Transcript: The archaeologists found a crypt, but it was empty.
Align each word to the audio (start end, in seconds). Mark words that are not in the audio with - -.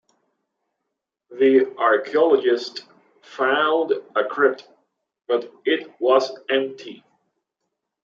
The 1.29 1.75
archaeologists 1.77 2.81
found 3.21 3.93
a 4.15 4.23
crypt, 4.23 4.67
but 5.27 5.53
it 5.63 5.93
was 5.99 6.35
empty. 6.49 7.03